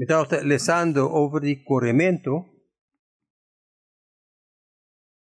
[0.00, 2.46] me estaba lesando over di corrimento,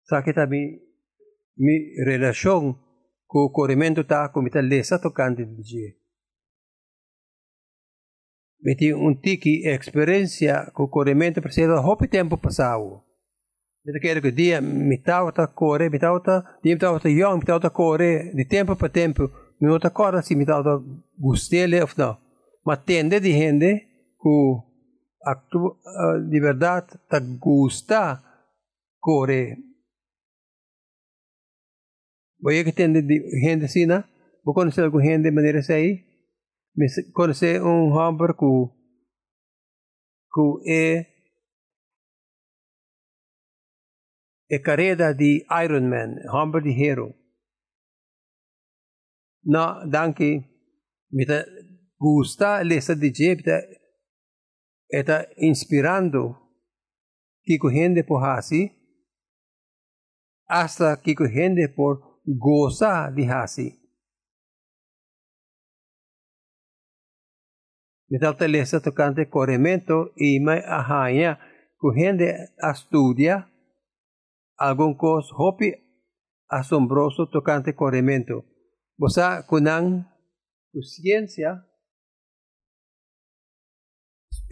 [0.02, 0.82] sa que também
[1.56, 2.80] mi relação
[3.28, 5.94] com o corrimento tá com mita lesa tocante de dia.
[8.62, 13.04] Meti un tiki experiência com o corrimento per ser hopi tempo passado.
[13.86, 16.20] Eu quero que dia me tava corre, me tava
[16.64, 19.30] dia me tava young, me tava corre de tempo para tempo,
[19.62, 20.84] me outra corda se me tava
[21.16, 22.18] gustele ou não.
[22.66, 23.93] Mas tende de gente
[24.24, 24.38] que
[25.26, 25.78] actua
[26.30, 28.24] de verdade tá gusta
[29.00, 29.58] corre.
[32.40, 34.04] Voy que tende de gente assim, né?
[34.44, 36.04] Vou conhecer algum gente de maneira assim.
[36.76, 38.84] Me conhecer um hamburger que
[40.34, 41.14] que é
[44.50, 47.16] e carrera di Ironman, Humber di Hero.
[49.46, 50.46] No, danke,
[51.12, 51.46] mita
[51.98, 53.62] gusta lesa di jebta
[54.94, 56.38] eta inspirando
[57.42, 58.72] kiko gente por hasi
[60.46, 63.80] hasta kiko gente por goza di hasi.
[68.08, 71.40] Mita lesa tocante corremento y mai ahaya
[71.80, 73.50] ku gente estudia
[74.58, 75.74] algum coisa hopi
[76.48, 78.46] asombroso tocante corremento.
[78.96, 80.06] Bosa kunang
[80.82, 81.66] ciência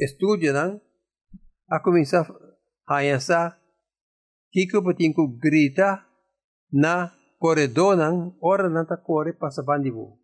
[0.02, 0.82] estudia nang
[1.70, 2.26] a começar
[2.90, 3.54] a essa
[4.50, 6.02] kiko patinku grita
[6.74, 10.18] na corredor nang ora nanta corre passa bandibu.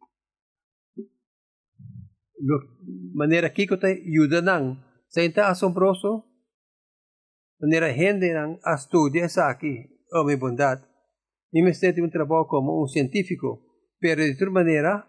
[3.14, 6.26] Maneira kiko ta ajuda nang sa inta asombroso
[7.62, 10.84] maneira gente não estudia essa aqui, oh minha bondade.
[11.54, 13.64] E me sente um trabalho como um científico,
[14.00, 15.08] pero de toda maneira,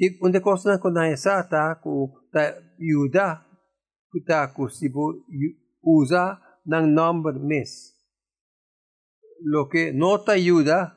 [0.00, 3.44] que onde coisa quando a essa tá com tá ajuda,
[4.10, 4.90] que tá com se
[5.82, 7.92] usa ng number mes.
[9.42, 10.96] Lo que no te ayuda,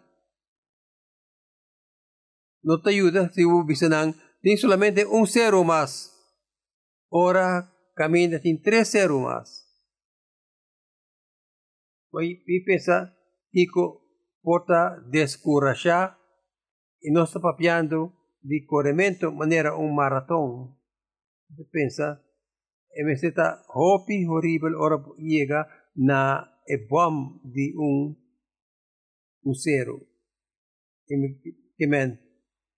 [2.64, 6.16] no te ayuda si ng tem solamente un cero más.
[7.12, 9.68] Ora camina tem três zero mais.
[12.22, 13.14] E pensa,
[13.52, 14.00] Tico
[14.42, 16.18] porta descuraxar
[17.02, 20.78] e nós está papiando de corremento maneira um maratón.
[21.50, 22.22] Você pensa,
[22.94, 25.66] e me está hopi horrível ora chega
[25.96, 28.16] na e bom de um
[29.46, 30.08] um zero.
[31.10, 31.40] E me,
[31.80, 32.20] e men,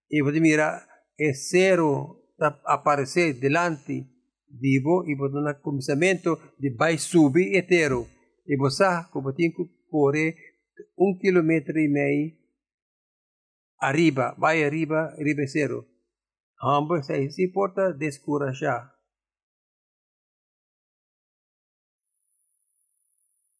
[0.09, 0.85] e você mira,
[1.19, 2.21] é zero
[2.65, 4.07] aparecer delante
[4.49, 8.07] vivo e botar no começamento de vai subir etero.
[8.47, 10.35] E você, como tem que correr
[10.97, 12.44] um quilômetro e meio
[13.77, 15.13] arriba, vai arriba,
[15.47, 15.87] zero.
[16.57, 18.95] Ambos se se porta descurajar.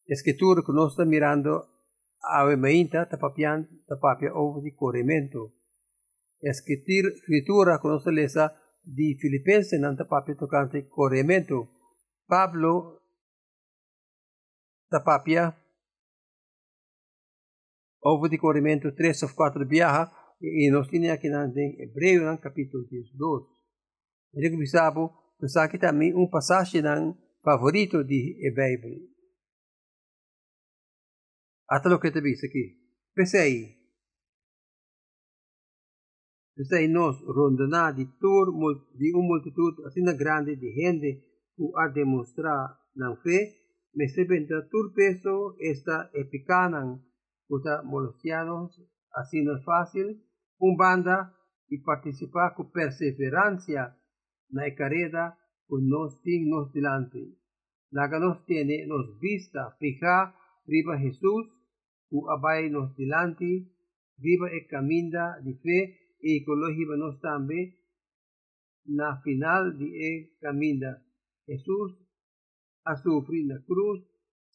[0.08, 1.68] Escritura que estamos mirando
[2.22, 5.54] a mainta tapapia tapapia over de corrimento.
[6.40, 8.52] Escritura que nós lemos
[8.84, 11.70] di Filipense non tapapia tocante corremento.
[12.28, 13.02] Pablo
[14.90, 15.65] tapapia
[18.06, 22.84] over di corremento 3 of 4 viaja e nos tiene aqui na Hebreu no capítulo
[22.84, 23.46] 12.
[24.34, 29.00] Ele começava pensar aqui também um passagem não favorito de Bíblia.
[31.68, 32.78] Até o que te disse aqui.
[33.16, 33.76] Pense aí.
[36.58, 38.54] Este nos rondona de tour
[38.96, 41.22] de uma multitud assim grande de gente
[41.56, 43.56] que a demonstrar na fé,
[43.94, 47.02] me se venta tur peso esta epicanan,
[47.48, 48.72] puta molosianos,
[49.14, 50.20] assim não é fácil,
[50.62, 51.32] um banda
[51.70, 53.94] e participar com perseverancia.
[54.52, 55.36] Na carrera
[55.68, 57.36] que nos tem nos delante.
[57.92, 59.76] La que nos tiene nos vista.
[59.80, 60.34] Fija
[60.68, 61.48] riba Jesus,
[62.10, 63.68] que abai nos delante,
[64.20, 65.80] riba e caminda de fe
[66.22, 67.74] e ecologia nós também
[68.86, 71.02] na final de e caminda.
[71.48, 71.94] Jesus
[72.86, 74.04] a sofrer na cruz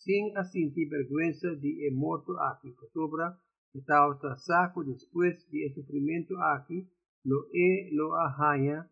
[0.01, 2.75] sem a vergonha de é morto aqui.
[2.93, 3.39] Sobra
[3.75, 6.89] está saco depois de sofrimento aqui,
[7.25, 8.89] lo e lo arranha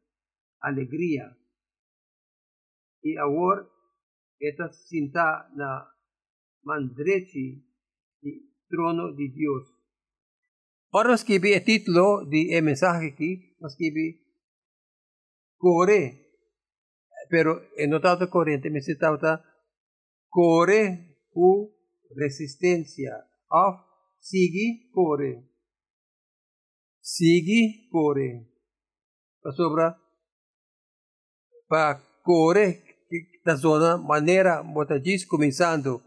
[0.61, 1.37] alegria.
[3.03, 3.67] E agora
[4.41, 5.91] está senta na
[6.63, 7.63] mandreche
[8.23, 9.67] de trono de Deus.
[10.93, 14.21] Ora escrevi o título de mensaje aqui, escrevi
[15.57, 16.27] corre,
[17.29, 19.43] pero en notado corriente me citaba
[20.29, 21.71] corre u
[22.17, 23.15] resistencia.
[23.51, 23.81] Of
[24.21, 25.45] sigue corre.
[27.01, 28.47] Sigue corre.
[29.43, 29.97] Pa sobra
[31.69, 32.83] pa core
[33.45, 36.03] da zona maneira bota diz começando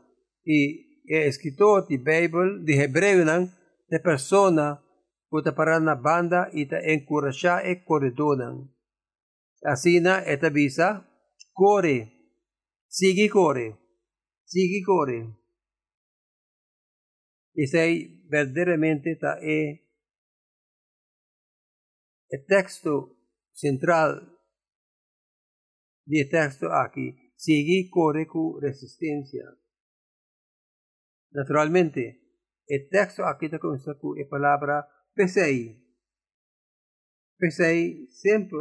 [0.45, 3.49] e escritor de Bible de Hebreu não
[3.89, 4.81] de persona
[5.29, 8.69] bota para na banda e ta encorajar e corredor não
[9.63, 11.05] assim na eta visa
[11.53, 12.11] core.
[12.87, 13.80] Sigue core
[14.51, 15.19] sigue core
[17.63, 17.95] isso aí
[18.29, 19.91] verdadeiramente tá é
[22.33, 23.17] o texto
[23.51, 24.21] central
[26.05, 29.43] del texto aquí, sigue corre con resistencia.
[31.31, 32.21] Naturalmente,
[32.67, 35.77] el texto aquí está con la palabra PCI.
[37.37, 38.59] PCI siempre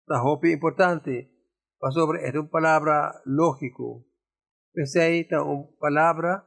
[0.00, 1.30] está importante,
[1.78, 4.06] pero sobre es una palabra lógico.
[4.72, 6.46] Es una palabra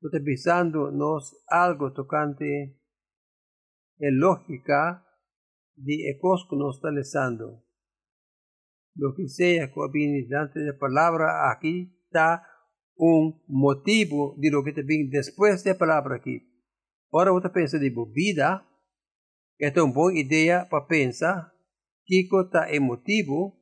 [0.00, 2.78] que está pensando nos algo tocante
[3.98, 5.06] en lógica
[5.74, 7.66] de cosas que nos está leyendo
[8.96, 9.70] lo que sea
[10.28, 12.46] delante de la palabra aquí está
[12.94, 16.50] un motivo de lo que te viene después de la palabra aquí.
[17.12, 18.66] Ahora usted piensa de vida,
[19.58, 21.52] esta es una buena idea para pensar
[22.06, 23.60] que está emotivo,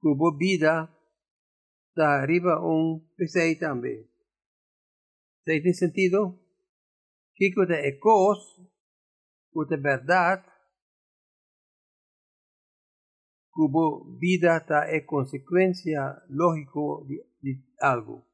[0.00, 0.08] que
[0.38, 0.95] vida
[1.96, 4.06] está arriba un PCI también.
[5.44, 6.38] ¿Tiene sentido?
[7.34, 8.62] Que es cosa,
[9.50, 10.44] que verdad,
[13.50, 18.26] cubo vida ta é consequência lógico de, de algo.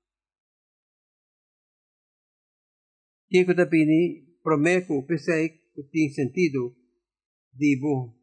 [3.28, 6.74] Que que tapini prometo que tem sentido
[7.52, 8.18] digo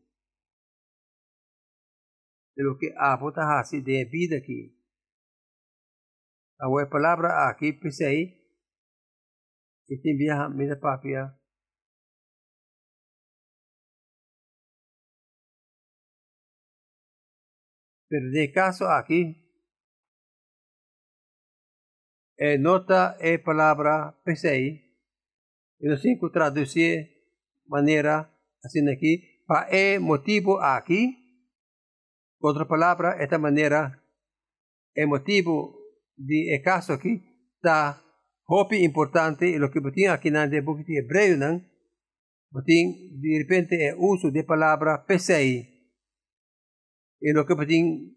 [2.55, 4.78] de lo que abo ta hasi de vida aqui.
[6.61, 8.37] A palavra aqui pensei
[9.89, 11.33] e tem via minha papia
[18.09, 19.37] Pero de caso aquí,
[22.39, 24.81] eh, nota e palabra PCI,
[25.79, 27.07] e nós temos traduzir
[27.67, 28.27] maneira
[28.65, 31.15] assim aqui, para e motivo aqui,
[32.41, 34.01] outra palavra, esta maneira,
[34.95, 35.78] é motivo
[36.19, 37.23] de e caso aqui,
[37.55, 38.03] está
[38.45, 41.55] hopi importante, e o que botinha aqui na de de hebreu, não?
[42.51, 45.79] Botin, de repente, é uso de palavra PCI,
[47.21, 48.15] en lo que pueden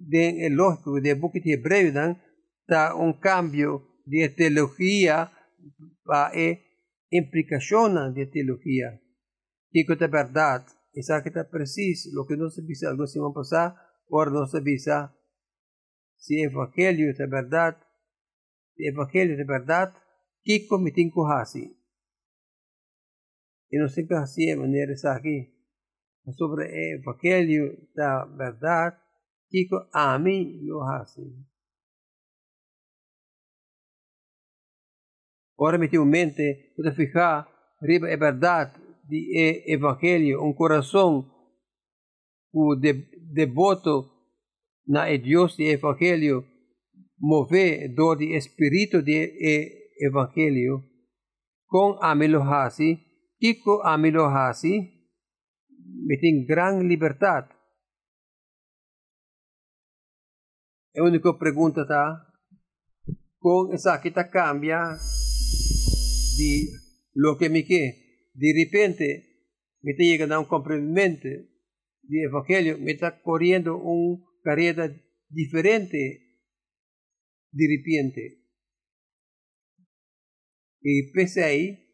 [0.00, 1.92] de el lógico de Bukit Hebreu
[2.66, 5.30] da un cambio de teología
[6.04, 6.64] para e
[7.10, 9.00] implicación de teología
[9.72, 13.28] que es verdad esa que está preciso lo que no se dice algo se va
[13.28, 13.74] a pasar
[14.10, 14.92] ahora no se dice
[16.20, 17.76] si el evangelio es verdad
[18.76, 19.92] el evangelio es verdad
[20.44, 21.76] que cometen así
[23.70, 25.60] y no se así de manera aquí
[26.32, 28.98] sobre el Evangelio da verdad,
[29.48, 31.22] digo a mí lo hace.
[35.56, 37.46] Ora meteu mente, para fijar,
[37.82, 41.30] riba é verdade de Evangelho, um coração
[42.52, 42.92] o de,
[43.32, 44.10] devoto
[44.86, 46.44] na Deus de Evangelho,
[47.18, 50.84] mover do de Espírito de Evangelho,
[51.66, 52.98] com a hasi,
[53.38, 55.00] Kiko a hasi,
[56.06, 57.48] me tem gran libertad.
[60.92, 61.86] La única pregunta
[63.38, 64.98] con esa que cambia
[66.36, 66.68] de
[67.14, 69.46] lo que me que de repente
[69.82, 71.28] me te llega a un comprendimiento
[72.02, 74.90] de evangelio, me está corriendo una carrera
[75.28, 76.30] diferente
[77.52, 78.44] de repente.
[80.82, 81.90] Y pese ahí,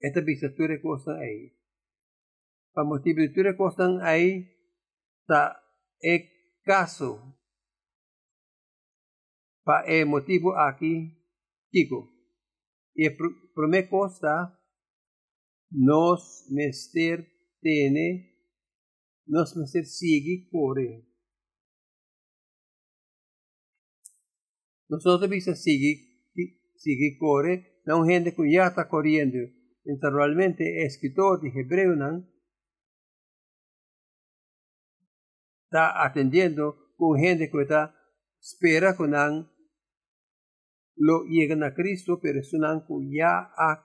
[0.00, 1.52] esta bisatura cosa ahí.
[2.72, 4.50] Para multiplicar costan ahí
[5.26, 5.60] ta
[6.00, 7.38] e caso
[9.64, 11.16] pa e motivo aquí
[11.70, 12.10] chico.
[12.94, 13.08] Y
[13.54, 14.60] prome costa
[15.70, 17.26] nos mester
[17.60, 18.38] tiene
[19.26, 21.13] nos mester sigue corre
[24.88, 26.14] nosotros visa sigue
[26.76, 27.80] sigue corre.
[27.86, 28.34] Não gente
[29.86, 32.26] então realmente é escritor de hebreu não
[35.66, 37.94] está atendiendo con gente que está
[38.40, 39.04] espera que
[40.96, 42.58] lo lleguen a Cristo, pero es que
[43.10, 43.84] ya a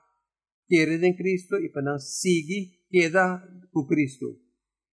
[0.67, 4.27] quiere en Cristo y para sigue queda con Cristo.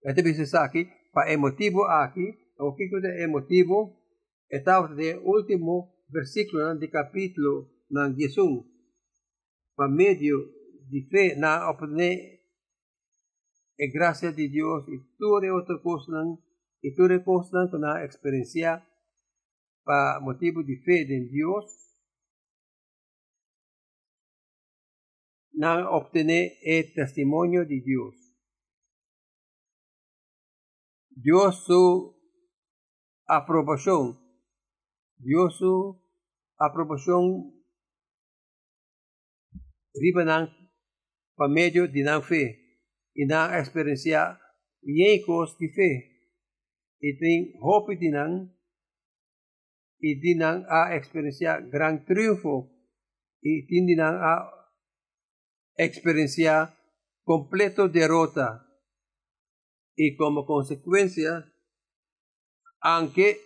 [0.00, 4.00] Este veces aquí, para emotivo aquí, o que es emotivo,
[4.48, 8.64] está de último versículo del capítulo ng 11.
[9.76, 10.40] Para medio
[10.88, 12.40] de fe na opone
[13.76, 16.24] e gracia de Dios y toda otra cosa
[16.86, 18.84] Ito recostan ko na eksperiencia
[19.82, 21.66] pa motivo de fe en Dios.
[25.56, 28.14] Na obtener el testimonio de Dios.
[31.10, 32.14] Dios su
[33.26, 34.20] aprobación,
[35.18, 36.02] Dios su
[36.58, 37.52] aprobación
[39.94, 40.48] riba ng
[41.36, 42.44] pamedyo de ng fe.
[43.16, 44.36] E na experiencia
[44.84, 45.90] viejos de fe.
[47.00, 48.32] Iting hope din ng
[50.04, 52.68] e din ng a experiencia gran triunfo.
[53.40, 54.34] E din din ng a
[55.80, 56.76] experiencia
[57.24, 58.68] completo derrota.
[59.96, 61.48] Y como consecuencia
[62.80, 63.45] aunque hoy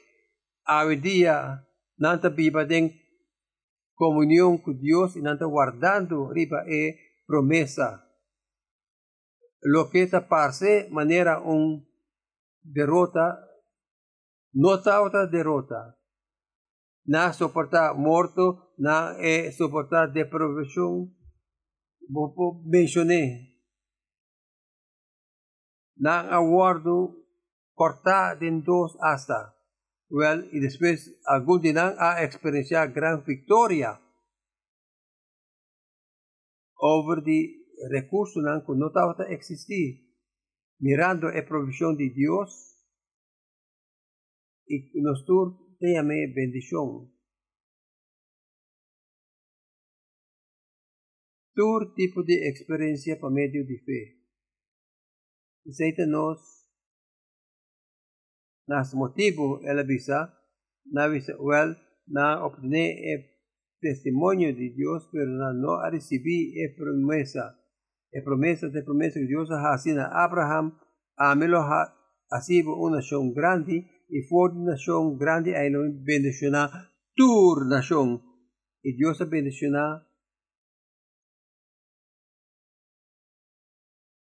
[1.01, 3.01] día nanta viva den
[3.95, 8.07] comunión con Dios y nanta guardando riba e promesa.
[9.61, 11.87] Lo que esta parse manera un
[12.63, 13.47] derrota
[14.53, 15.97] no está otra derrota.
[17.05, 21.13] Na soportar morto na e soportar depravação
[22.09, 23.51] vou mencionei
[25.97, 27.15] na aguardo
[27.75, 29.55] cortar de dos hasta
[30.11, 34.01] well y después algún día a experienciar gran victoria
[36.77, 40.11] over the recursos que no estaba existir
[40.79, 42.67] mirando a provisión de Dios
[44.67, 45.25] y nos
[45.79, 47.13] tenhame bendición.
[51.55, 54.21] Todo tipo de experiencia por medio de fe.
[55.69, 56.60] Aceita-nos
[58.71, 60.31] nas motivo ela visa,
[60.87, 61.75] na visa well,
[62.07, 63.21] na obtener el
[63.81, 67.59] testimonio de Dios, pero na no a recibir e promesa.
[68.13, 70.79] E promesa de promesa que Dios ha sido a Abraham,
[71.17, 76.71] a melo ha sido una nación grande, y fue una nación grande, y lo bendicionó
[77.15, 78.23] tu nación.
[78.83, 80.07] Y Dios ha bendicionado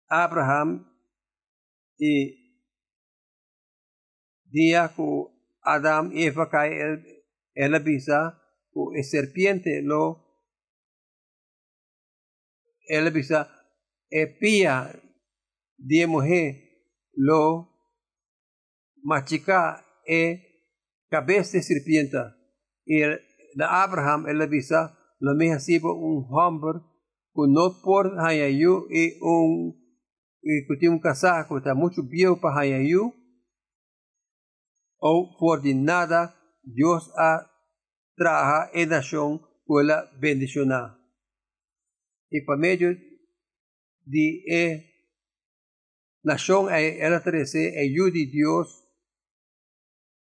[0.09, 0.87] Abraham
[1.99, 2.44] y
[4.55, 5.27] día que
[5.63, 8.41] Adam y Eva cae el, el avisa,
[8.95, 10.23] el serpiente lo
[12.87, 13.49] el avisa,
[14.11, 14.93] el pía
[15.77, 16.55] de mujer
[17.15, 17.69] lo
[19.03, 20.23] machica e
[21.11, 22.19] cabeza de serpiente.
[22.85, 26.81] Y de Abraham el avisa, lo me un hombre
[27.35, 29.83] que no por hayayu y un
[30.47, 33.24] y que tiene un casaco está mucho viejo para hayayu
[35.07, 37.51] o por de nada Dios ha
[38.17, 40.71] traja en nación por la bendición.
[42.31, 42.97] Y por medio
[44.07, 44.91] de eh,
[46.23, 48.89] nación ela trece ayuda de Dios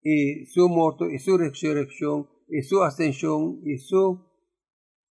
[0.01, 4.29] y su muerte y su resurrección y su ascensión y su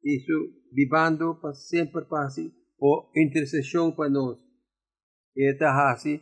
[0.03, 0.35] y su
[0.73, 4.45] vivando para siempre para sí o intercesión para nosotros.
[5.35, 6.21] Y esta así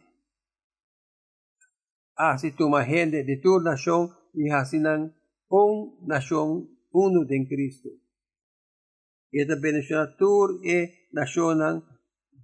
[2.29, 5.15] así toma gente de tu nación y así nan
[5.49, 7.89] un nación uno de Cristo.
[9.33, 11.85] Esta bendición tur e nación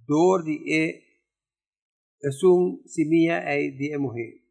[0.07, 1.03] dor de e
[2.19, 4.41] es un semilla de mujer.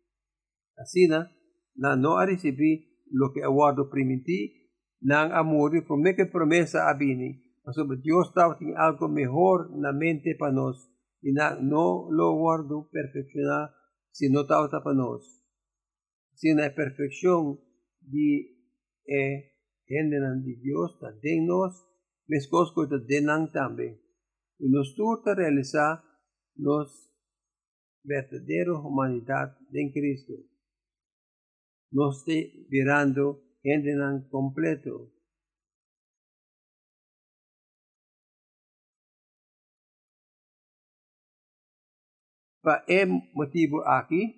[0.77, 1.33] Así na
[1.75, 7.43] na no a recibir lo que aguardo primiti, nang amor y promete promesa abini,
[7.73, 10.91] sobre Dios está en algo mejor na mente para nos,
[11.21, 13.76] y na, no lo guardo perfeccionar
[14.17, 15.23] si no está para nos.
[16.39, 17.61] Si na perfección
[18.01, 18.29] de
[19.17, 19.37] eh,
[19.85, 21.73] generan de Dios, ta den nos,
[22.27, 24.01] mes cosco ta denan también.
[24.59, 26.03] Y nos turta realizar
[26.55, 26.89] nos
[28.03, 30.35] verdadera humanidad en Cristo
[31.91, 35.13] no esté virando en completo.
[42.67, 44.35] Pa e motivo aqui,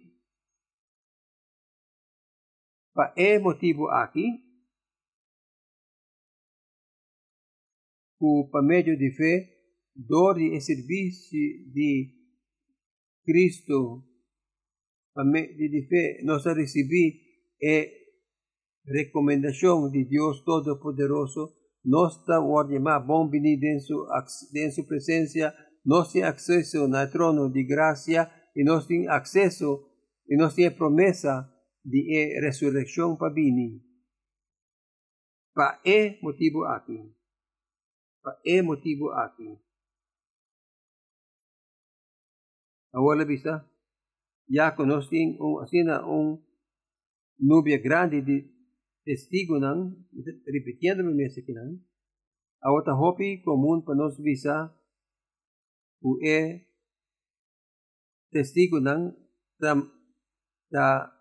[2.92, 4.26] pa e motivo aqui,
[8.20, 9.48] o pa meio de fé,
[9.96, 11.38] dor e serviço
[11.72, 12.12] de
[13.24, 14.04] Cristo,
[15.14, 17.16] pa meio de fé, nós recebemos
[17.58, 18.12] e
[18.84, 24.06] recomendación de Dios Todopoderoso, nuestra guardia más bom venir en su,
[24.52, 24.70] en
[25.88, 29.88] nos tiene acceso al trono de gracia y nos tiene acceso
[30.26, 31.50] y nos tiene promesa
[31.82, 33.80] de resurrección para venir.
[35.54, 37.16] Para e motivo aquí.
[38.20, 39.58] Para e motivo aquí.
[42.92, 43.66] Ahora vista,
[44.46, 45.64] ya conocen un,
[46.04, 46.46] un
[47.38, 48.52] nubia grande de
[49.04, 50.06] testigo nan,
[50.44, 51.82] repitiendo mi mesa que nan,
[52.60, 54.77] a outra hopi comum para nos visa
[56.00, 56.66] o é
[58.30, 59.16] testigo nan
[59.58, 59.74] da,
[60.70, 61.18] da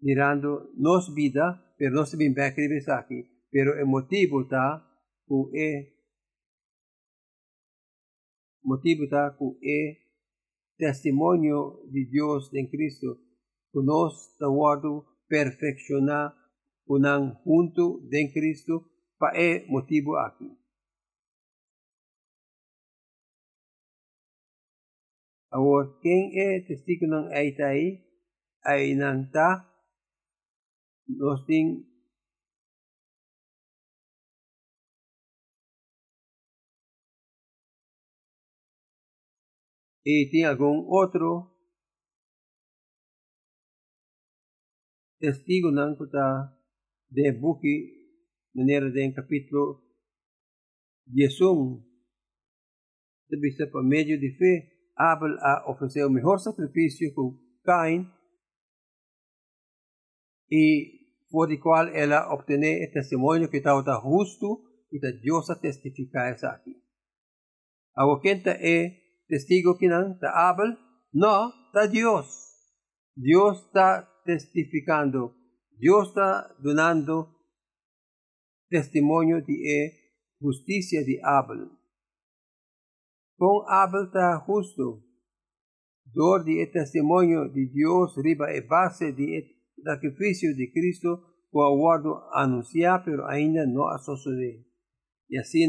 [0.00, 2.34] mirando nos vida, pero no se bien
[2.90, 4.88] aquí, pero el motivo está
[5.54, 5.92] é
[8.62, 9.36] motivo está
[10.76, 13.18] testemunho de Deus em Cristo,
[13.72, 16.34] que nós estamos perfeccionar
[16.86, 18.91] unang junto de Cristo
[19.22, 20.50] pa e motivo aqui.
[25.48, 28.02] Agora, quem é testigo ng Aitai
[28.66, 29.62] ay nang ta
[31.06, 31.86] nós tem
[40.02, 41.46] e tem algum outro
[45.20, 46.58] testigo ng kuta
[47.06, 48.01] de buki
[48.54, 49.82] manera de en capítulo
[51.06, 51.40] 10
[53.40, 58.12] bisa por medio de fe Abel a ofrecer o mejor sacrificio con Cain
[60.48, 65.58] y por el cual él obtiene el testimonio que está justo y que Dios a
[65.58, 66.76] testificar eso aquí.
[67.94, 68.92] Ahora, ¿quién es
[69.26, 70.12] testigo que no?
[70.12, 70.76] ¿Está Abel?
[71.12, 72.50] No, está Dios.
[73.14, 75.36] Dios está testificando,
[75.78, 77.31] Dios está donando
[78.72, 79.92] testimonio de
[80.40, 81.68] justicia de Abel.
[83.36, 85.04] Con Abel está justo,
[86.04, 93.04] dor de testimonio de Dios riba e base de sacrificio de Cristo o aguardo anunciar,
[93.04, 94.64] pero ainda no ha sucedido.
[95.28, 95.68] Y así,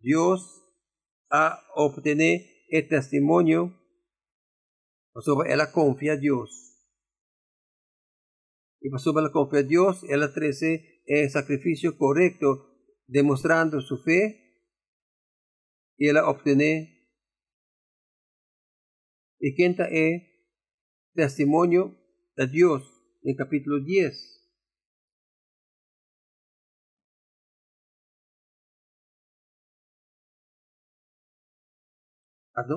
[0.00, 0.40] Dios
[1.30, 3.78] ha obtenido el testimonio
[5.20, 6.66] sobre él confía a Dios
[8.86, 12.74] y por la confianza de Dios, él 13 el sacrificio correcto,
[13.06, 14.42] demostrando su fe,
[15.96, 16.96] y él obtiene
[19.38, 20.22] y quinta es
[21.14, 21.96] testimonio
[22.36, 22.82] de Dios
[23.22, 24.32] en capítulo 10.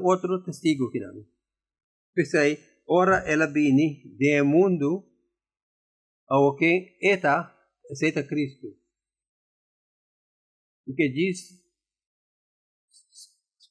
[0.03, 0.99] otro testigo que.
[2.13, 5.09] Pues ahí, ahora él viene del mundo
[6.31, 6.61] Ok,
[7.01, 7.58] eta
[7.89, 8.67] aceita Cristo.
[10.88, 11.60] O que diz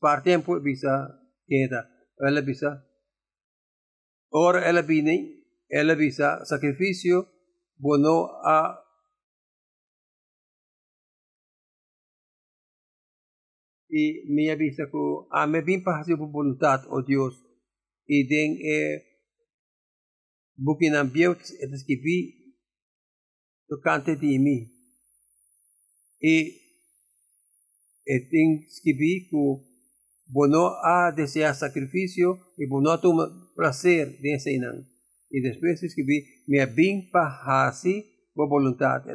[0.00, 0.92] para tempo bisa
[1.46, 2.86] queda ela bisa
[4.30, 7.26] ora ela bine ela bisa sacrifício
[7.76, 8.88] bono a
[13.90, 17.34] e me avisa que a me vim para por vontade, ó Deus,
[18.06, 19.02] e den é
[20.56, 22.37] bukinam biot, é que vi
[23.68, 24.18] tocante.
[26.20, 26.54] E,
[28.06, 29.64] e tem que vir com
[30.26, 34.74] bono a desear sacrifício e bono a tomar prazer de ensinar.
[35.30, 38.02] E depois escrevi, me bem para assim
[38.36, 39.10] a vontade.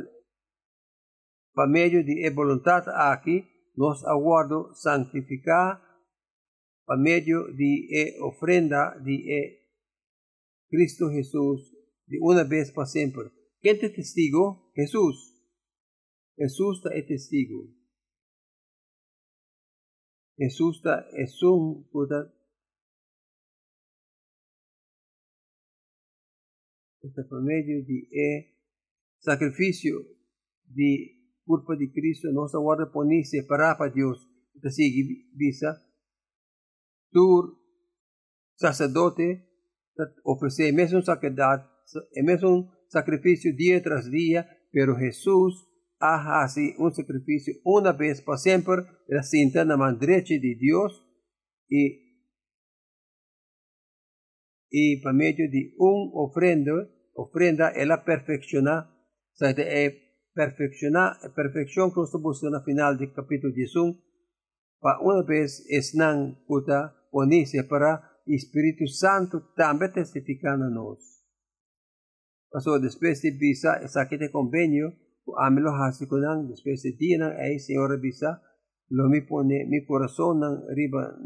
[1.54, 5.82] Para meio de a vontade aqui, nós aguardo santificar
[6.86, 9.60] para meio de ofrenda de
[10.70, 11.62] Cristo Jesus
[12.08, 13.43] de uma vez para sempre.
[13.64, 14.74] ¿Quién es testigo?
[14.76, 15.42] Jesús.
[16.36, 17.64] Jesús es testigo.
[20.36, 20.82] Jesús
[21.14, 21.88] es un
[27.04, 28.54] este por medio de
[29.20, 29.96] sacrificio
[30.66, 34.30] de culpa de Cristo nos aguarda ponerse para para Dios.
[34.62, 35.82] Así visa
[37.12, 37.62] tu
[38.56, 39.48] sacerdote
[40.24, 41.64] ofrecer mesmo sacerdade,
[42.24, 45.68] mesmo sacrificio día tras día, pero Jesús
[46.00, 51.06] hace un sacrificio una vez para siempre, la cinta en la mano derecha de Dios
[51.68, 52.28] y,
[54.70, 56.74] y por medio de un ofrenda,
[57.14, 59.56] ofrenda, Él perfecciona, o sea,
[60.34, 64.00] perfecciona, perfección que buscando al final del capítulo 11,
[64.80, 71.13] para una vez es nan puta ponerse para Espíritu Santo también nosotros.
[72.54, 74.94] Pasó después de visa, sakit convenio,
[75.42, 78.44] amelo hasiko nang, después de día nang ay señora visa,
[78.90, 81.18] lo mi pone mi corazón nang riba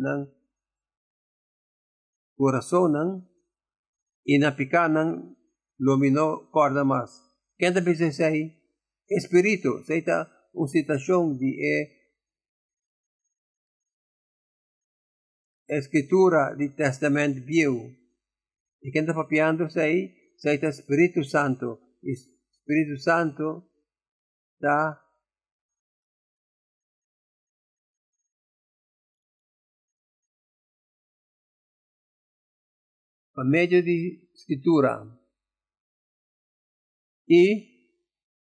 [2.38, 3.12] corazón nang
[4.24, 5.36] inapika nang
[5.78, 7.12] lumino corda más.
[7.58, 8.63] ¿Qué te dice ahí?
[9.10, 11.98] Espíritu, se está una situación de eh,
[15.68, 17.92] escritura do Testamento Viejo.
[18.82, 21.97] E quem está papiando isso aí, aí está Espírito Santo.
[22.04, 23.71] Espírito Santo
[24.54, 25.04] está
[33.34, 34.93] por meio de escritura.
[37.30, 37.43] E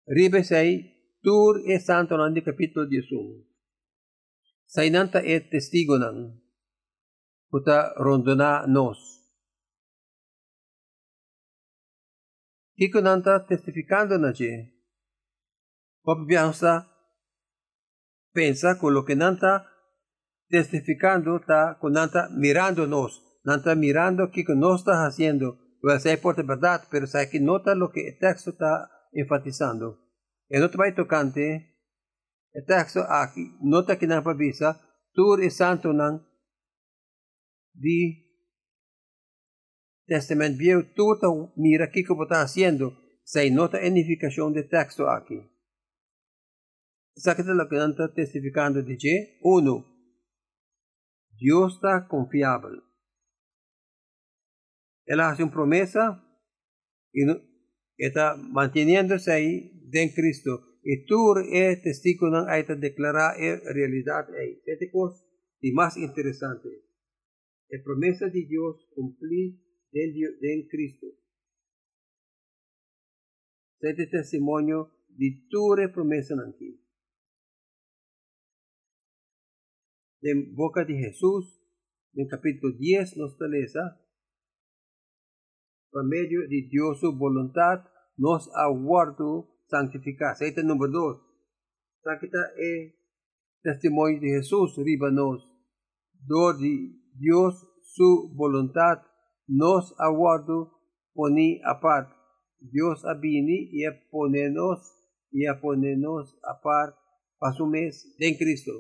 [0.07, 3.47] ribesei tur e santo nan di capítulo 11.
[4.65, 6.17] Sainanta e testigo nan
[7.49, 9.16] puta rondona nos.
[12.77, 14.15] Kiko nanta testificando.
[16.03, 16.87] Pop biansa
[18.31, 19.65] pensa con lo que nanta
[20.47, 21.41] testificando
[21.79, 23.23] con nanta mirando nos.
[23.43, 25.57] Nanta mirando que no está haciendo.
[25.81, 29.99] Well, se por verdad, pero sabe que nota lo que el texto está enfatizando.
[30.47, 31.75] El otro vai tocante,
[32.51, 34.79] el texto aquí, nota que na pavisa,
[35.13, 36.25] tur e santo nan
[37.73, 38.26] di
[40.07, 45.41] Testamento Viejo, todo mira qué está haciendo, se nota unificación de texto aquí.
[47.13, 48.81] ¿Sabes lo que está testificando?
[48.81, 49.85] Dice, uno,
[51.37, 52.81] Dios está confiable.
[55.05, 56.23] Él hace una promesa
[57.11, 57.23] y
[57.97, 60.79] está manteniéndose ahí en Cristo.
[60.83, 64.25] Y tú eres testigo de declarar realidad.
[64.65, 65.21] Esta cosa
[65.59, 66.69] es más interesante.
[67.69, 71.07] La promesa de Dios cumplir en, Cristo.
[73.79, 76.83] Este testimonio de tu promesa aquí.
[80.21, 81.61] En boca de Jesús,
[82.13, 84.01] en capítulo 10, nos leza,
[85.91, 87.85] por medio de Dios su voluntad,
[88.17, 90.35] nos aguardo santificar.
[90.39, 91.21] Este número 2.
[91.99, 92.95] Esta es
[93.61, 95.47] testimonio de Jesús, riba nos.
[96.25, 99.01] Do de Dios su voluntad
[99.47, 100.79] nos aguardo
[101.13, 102.09] poni apart.
[102.59, 104.79] Dios abini y a ponernos
[105.31, 106.95] y a ponernos apart
[107.37, 108.71] para su mes en Cristo.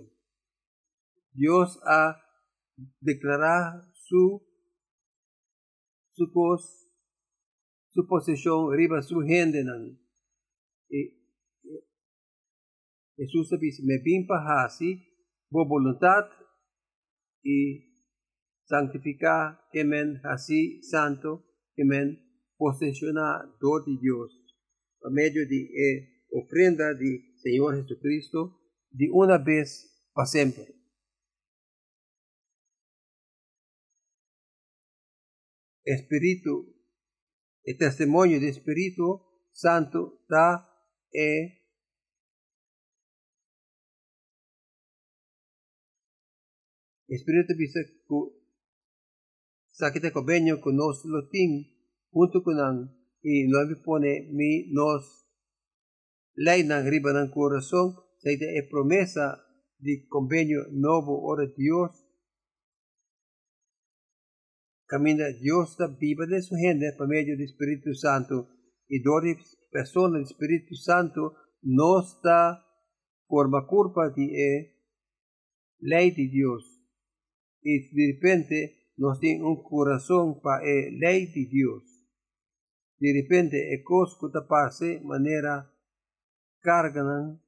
[1.33, 2.19] Dios ha
[2.99, 4.43] declarado su
[6.13, 6.89] su cos,
[7.89, 9.63] su posesión arriba su gente
[10.89, 11.17] y
[13.15, 15.03] Jesús dice me para así
[15.49, 16.25] por voluntad
[17.43, 17.86] y
[18.67, 21.45] santificar, que men así santo,
[21.77, 22.19] men
[22.57, 24.31] posesionador de Dios,
[25.03, 28.59] a medio de eh, ofrenda de Señor Jesucristo,
[28.91, 30.75] de una vez para siempre.
[35.83, 36.75] Espíritu,
[37.63, 40.67] el testimonio de Espíritu Santo da
[41.13, 41.57] eh,
[47.07, 47.79] Espíritu bisa
[49.77, 51.69] sakita convenio con nos loting
[52.09, 52.89] junto con ang
[53.21, 55.29] y no me pone mi nos
[56.33, 57.93] ley ng riba ng corazón.
[58.17, 59.37] Sa ita e promesa
[59.77, 61.93] di convenio nuevo ora Dios.
[64.89, 68.49] Camina Dios da viva de su gente por medio del Espíritu Santo.
[68.87, 69.37] Y dori
[69.69, 72.65] persona del Espíritu Santo no está
[73.27, 74.51] forma culpa de e
[75.79, 76.81] ley de Dios.
[77.61, 81.83] Y de repente nos tiene un corazón para la ley de Dios.
[82.99, 85.71] De repente, e cosco pase manera
[86.61, 87.39] cargan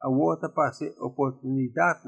[0.00, 2.02] a outra pase oportunidad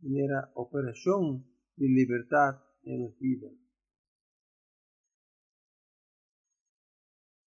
[0.00, 3.48] manera operación de libertad en la vida.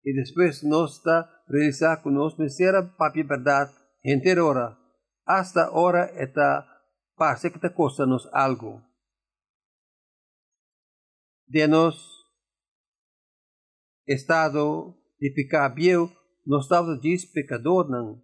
[0.02, 3.70] Y después nos está realizar con nos misera papi verdad
[4.02, 4.78] entera hora.
[5.24, 6.73] Hasta ahora está
[7.16, 7.70] parece que te
[8.06, 8.82] nos algo.
[11.46, 11.96] Denos
[14.06, 16.12] estado de pecar viejo,
[16.46, 18.22] no estado diz pecador não.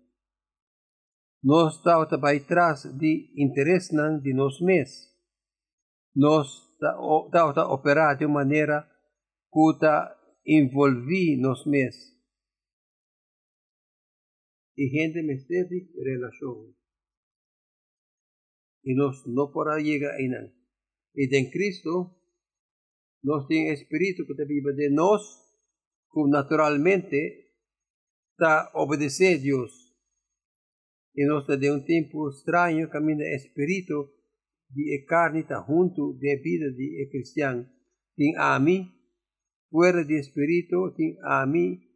[1.43, 5.11] No estado também traz de interesse não de nós mesmos.
[6.15, 6.49] Nós
[7.27, 8.89] estava operar de maneira
[9.51, 12.11] que envolvi nos mesmos.
[14.77, 15.39] E gente me
[16.05, 16.75] relação
[18.83, 20.53] y nos no podrá llegar a
[21.15, 22.17] Y en Cristo
[23.23, 25.55] nos tiene espíritu que te vive de nos,
[26.13, 27.55] que naturalmente
[28.33, 29.95] está obedecer a Dios.
[31.13, 34.13] Y nos de un tiempo extraño camina espíritu
[34.69, 37.69] de carne está junto de vida de cristiano.
[38.15, 38.95] Tiene a mí,
[39.69, 41.91] fuera de espíritu, tiene a mí,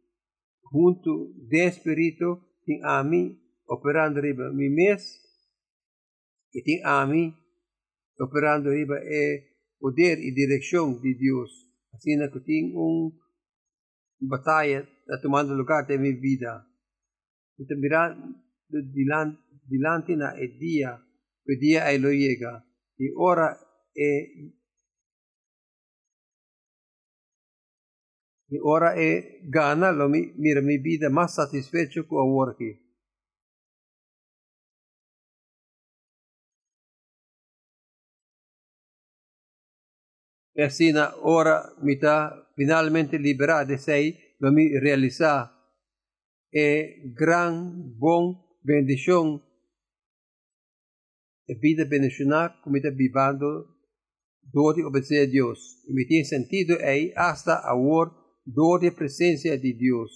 [0.61, 5.24] junto de espíritu, tiene a mí, operando arriba mi mes
[6.55, 7.35] E tem ami
[8.17, 9.43] operando riba é
[9.77, 11.51] poder e direção de Deus.
[11.93, 13.11] Assim que um
[14.21, 16.65] batalha está tomando lugar da minha vida.
[17.59, 18.17] Então, mirar
[18.69, 19.37] dilante,
[19.67, 20.99] dilante na el dia,
[21.47, 22.63] o dia aí lo llega.
[22.97, 23.57] E ora
[23.95, 24.55] é
[28.47, 32.84] e ora è gana lo mi, mira mi vida más satisfecho con ahora aquí.
[40.55, 45.51] E assim na hora mi está finalmente liberado de sei, lo mi realizar
[46.53, 49.41] e gran bom bendição
[51.47, 53.67] e vida bendicionar como está vivendo
[54.41, 55.59] door de obedecer a Deus.
[55.87, 58.11] E me tem sentido aí hasta agora
[58.45, 60.11] door de presença de Deus.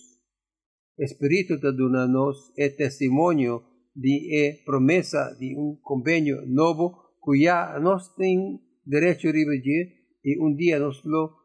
[0.98, 3.62] Espírito está dando-nos é testemunho
[3.94, 10.56] de é promessa de convênio novo que já nós tem direito a redigir e um
[10.56, 11.38] dia nós lo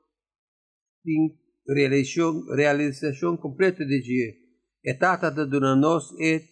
[1.05, 4.35] tem realização, realização completa de dia.
[4.85, 6.43] E tata está dando-nos é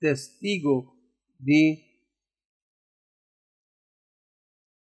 [0.00, 0.94] testigo
[1.38, 1.82] de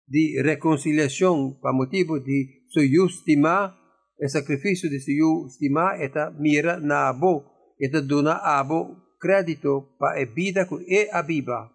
[0.09, 3.79] de reconciliação para motivo de seu estimar
[4.21, 7.45] o sacrifício de seu estimar eta mira na abo
[7.81, 11.71] eta dona abo crédito para a vida que é a viva.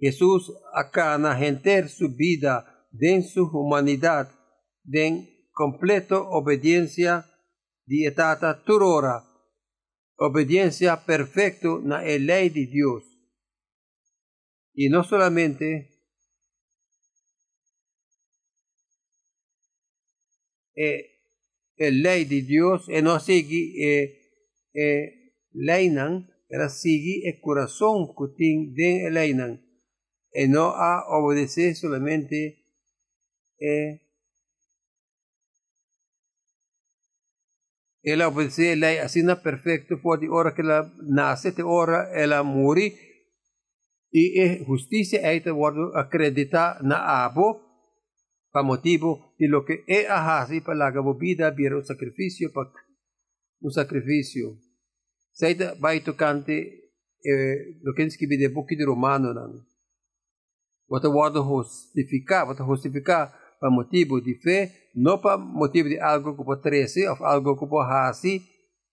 [0.00, 2.64] Jesus acá na render sua vida
[3.00, 4.30] em sua humanidade
[4.92, 7.24] em completa obediência
[7.86, 9.22] de etata turora,
[10.18, 13.04] obediência perfeita na lei de Deus.
[14.74, 15.98] E não solamente
[20.76, 21.10] e,
[21.76, 24.14] e lei di Dios e non segui e,
[24.72, 24.86] e
[25.52, 29.58] leinan era segui e corazón kuting den e leinan
[30.30, 32.67] e no a obedecer solamente
[38.02, 42.86] ela obedece lei así na perfecto fuori ora che la nace te ora ela muri
[44.10, 47.68] e e justicia e te guardo acredita na abo
[48.50, 52.72] pa motivo de lo que é ahasi para la vida vira un sacrificio pa
[53.60, 54.58] un sacrificio.
[55.32, 56.92] Seita vai tocante
[57.22, 59.34] eh, lo que es que de book de romano
[60.88, 66.44] wata wado justificar wata justificar pa motivo de fe no pa motivo de algo que
[66.44, 68.42] pode trece ou algo que pode hasi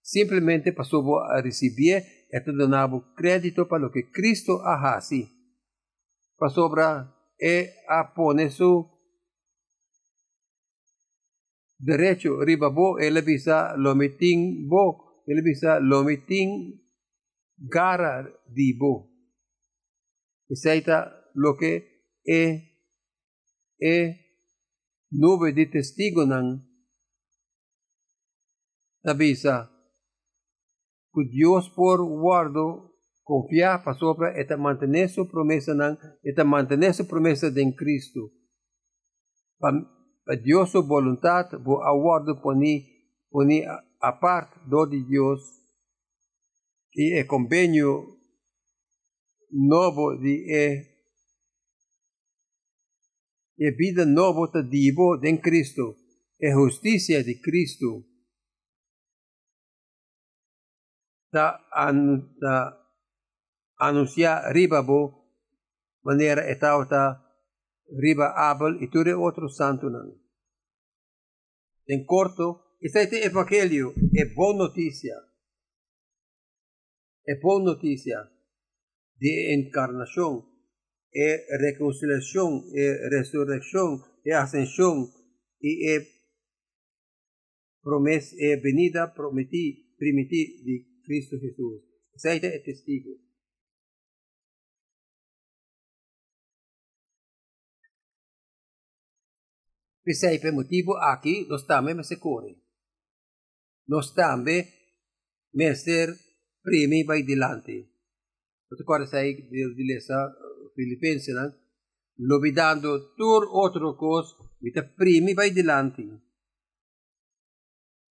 [0.01, 5.29] simplesmente passou a receber e te donava crédito para lo que Cristo ahasi
[6.37, 8.89] para sobra e a pone su
[11.77, 16.81] derecho riba bo ele bisa lomiting bo ele bisa lomiting
[17.57, 19.09] gara di bo.
[20.47, 22.61] Isaita lo que e
[23.79, 24.24] e
[25.15, 26.59] nube di testigo ng
[29.03, 29.71] nabisa
[31.13, 32.91] que Dios por guardo
[33.23, 38.29] confiar para sopra eta mantener su promesa ng eta mantener su promesa de en Cristo.
[40.43, 42.85] Dios su voluntad, bu aguardo poni,
[43.29, 43.63] poni
[43.99, 45.61] aparte do de Dios.
[46.91, 48.17] Y el convenio
[49.49, 50.94] nuevo de
[53.57, 55.95] e, e vida nuevo te divo en Cristo,
[56.37, 58.05] e justicia de Cristo.
[61.31, 62.85] Da, an, da
[63.77, 65.25] anunciar ribabo
[66.01, 67.25] manera etauta
[67.89, 69.87] riba Abel y tuve otro santo.
[71.87, 75.15] En corto, este evangelio es buena noticia.
[77.23, 78.31] Es buena noticia
[79.17, 80.45] de encarnación,
[81.15, 85.09] de reconciliación, de resurrección, de ascensión
[85.61, 86.07] y de
[87.81, 91.83] promesa, de venida prometida, primitiva de Cristo Jesús.
[92.13, 93.11] Este es testigo.
[100.03, 102.61] Pensei per motivo aqui, nós também me secure.
[103.87, 104.67] Nós também
[105.53, 106.13] me ser
[106.61, 107.89] primi vai dilante.
[108.69, 109.83] Você pode sair de, de
[110.75, 111.53] essa Filipenses, né?
[112.17, 116.03] Lovidando tur outro cos, me te primi vai dilante.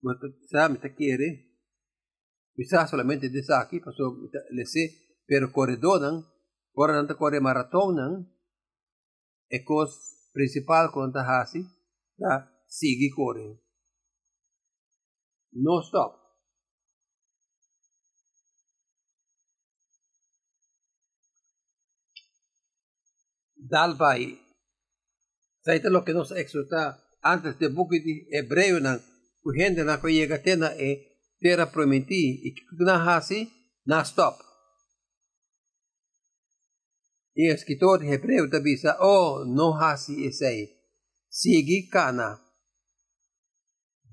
[0.01, 0.17] Mas
[0.49, 1.53] sa, me te quiere.
[2.55, 6.01] Mi sa solamente de saki, paso me te lese per corredor,
[6.73, 8.07] ora não te corre maratona,
[9.49, 11.65] e cos principal conta hasi,
[12.17, 13.59] da sigue correndo.
[15.53, 16.24] No stop.
[23.69, 24.37] Dalbai.
[25.65, 29.01] Saita lo que nos exhorta antes de buku di hebreu nang
[29.41, 30.89] kuhende na ko yega tena e
[31.41, 32.49] terra prometi e
[32.85, 33.49] na hasi
[33.85, 34.37] na stop.
[37.35, 40.69] E o escritor hebreu tabisa oh no hasi esei
[41.29, 42.39] sigi kana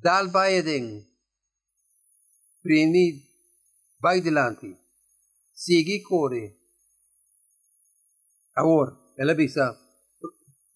[0.03, 0.89] dalbai ding
[2.63, 3.07] prini
[4.03, 4.71] vai delante
[5.53, 6.59] sigi core.
[8.55, 9.02] Ahora,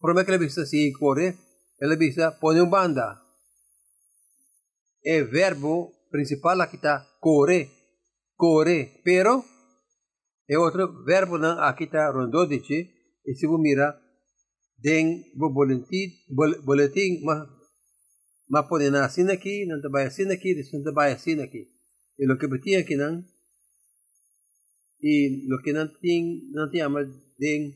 [0.01, 1.37] promete que ela bisa sigi core
[1.81, 3.21] ela bisa pone um banda.
[5.05, 7.71] É verbo principal aqui está core,
[8.37, 9.45] core, pero
[10.49, 12.91] é outro verbo não aqui está rondodice
[13.27, 14.01] e se você mira
[14.79, 16.13] den boletim
[16.65, 17.49] boletim mas
[18.49, 21.69] mas pode na assim aqui não trabalha assim aqui não trabalha assim aqui
[22.19, 23.25] e o que tinha aqui não
[25.03, 27.75] e o que tinha não tinha mas den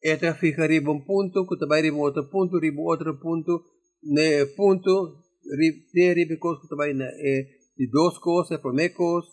[0.00, 3.64] Eta fija riba un punto, kutabay riba otro punto, riba otro punto,
[4.02, 5.24] ne punto,
[5.58, 9.28] rib, te riba cos, kutabay na eh, de dos cosas, promecos,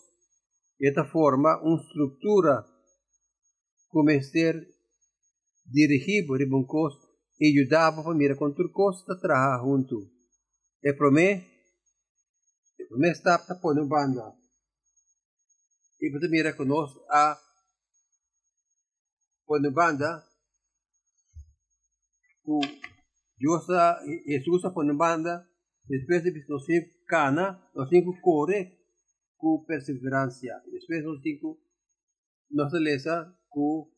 [0.77, 2.65] esta forma una estructura
[3.87, 4.55] como ser
[5.65, 6.93] dirigido riba un cos
[7.39, 10.11] e ajudava para mira com tudo costa trabalhar junto.
[10.83, 11.45] E promê,
[12.79, 14.33] e promê está para pôr banda.
[16.01, 17.39] E para mira conosco a
[19.45, 20.26] pôr banda ku
[23.37, 25.49] Diosa Jesus pone banda,
[25.83, 28.79] después de los cinco cana, los cinco corre
[29.35, 30.63] cu perseverancia.
[30.71, 31.59] Después los cinco
[32.49, 33.93] nos lesa cu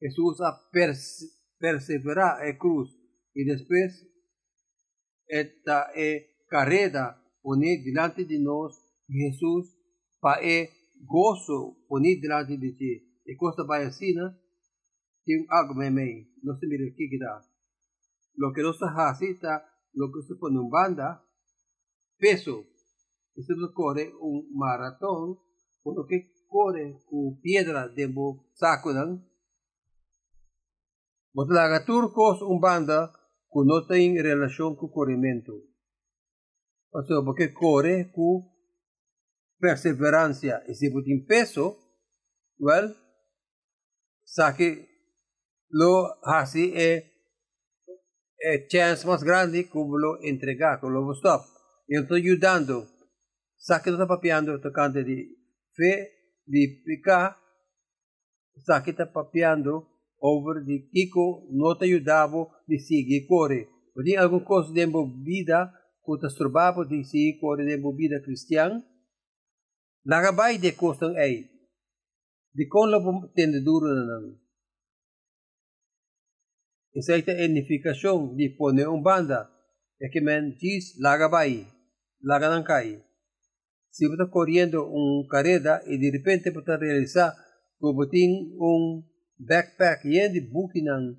[0.00, 2.96] Jesús a pers perseverar en cruz.
[3.34, 4.06] Y después
[5.26, 8.74] esta e carrera pone delante de nos
[9.08, 9.76] Jesús
[10.20, 10.70] para e
[11.06, 13.22] gozo pone delante de ti.
[13.24, 14.36] E cosa vai assim, né?
[15.24, 17.49] Tem algo meio, não se mira aqui que dá
[18.40, 18.86] lo que no se
[19.30, 21.22] está lo que se pone un banda,
[22.16, 22.64] peso.
[23.34, 25.38] Y se corre un maratón,
[25.82, 28.08] por lo que corre con piedra de
[28.54, 28.90] saco.
[31.34, 35.52] Botlaga turcos un banda que no tiene relación con corrimiento.
[36.92, 38.50] O sea, porque corre con
[39.58, 40.62] perseverancia.
[40.66, 41.76] Y si tiene peso,
[42.58, 42.96] well,
[44.24, 44.88] saque
[45.68, 47.09] lo hace es
[48.42, 51.44] é chance mais grande que lo entregar, que lo stop.
[51.88, 52.86] Eu estou ajudando.
[53.56, 55.28] Sabe que não está papiando, tocante de
[55.76, 56.10] fé,
[56.46, 57.36] de picar,
[58.64, 59.86] sabe que está papiando
[60.20, 63.68] over de Kiko não te ajudava de seguir corre.
[64.04, 64.86] Tem alguma coisa de
[65.22, 65.72] vida
[66.04, 68.82] que te estrobava de seguir corre de vida cristã?
[70.04, 71.50] Lagabay de costang ay.
[72.54, 74.49] Di kon lo tendeduro na nang.
[76.92, 79.50] Esa edificación dispone un banda,
[79.98, 81.66] es que men diz laga vai,
[82.20, 83.04] laga não cai.
[83.90, 87.34] Se você está correndo um carrera e de repente você realizar
[87.78, 89.02] como tem um
[89.38, 91.16] backpack e de book não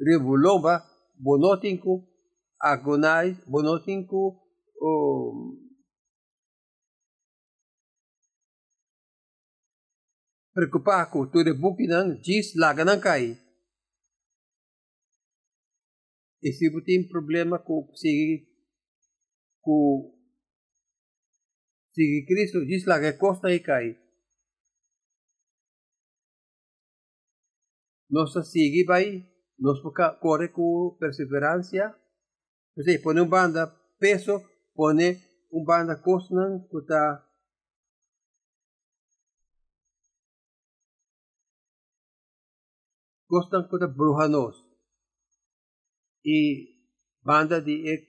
[0.00, 0.82] revolomba,
[1.18, 2.08] bonotinco,
[2.58, 4.40] agonais, bonotinco,
[4.80, 5.58] um,
[10.54, 13.38] preocupar com tudo book não diz laga não cai.
[16.42, 18.48] E se você tem problema com seguir
[19.60, 20.12] com
[21.90, 23.96] seguir Cristo, diz lá que costa e cai.
[28.10, 29.24] Nós seguir vai,
[29.58, 29.80] nós
[30.20, 31.96] corre com perseverança.
[32.76, 33.68] Você põe um banda
[34.00, 34.42] peso,
[34.74, 35.16] põe
[35.52, 37.28] um banda costa que está
[43.28, 44.71] costa que está
[46.22, 46.40] y
[47.22, 48.02] banda de ek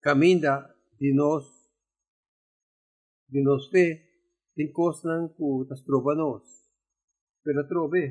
[0.00, 1.44] caminda de nos
[3.28, 3.86] de nos fe
[4.54, 6.42] tin cosnan ku tas trobanos
[7.44, 8.04] pero trove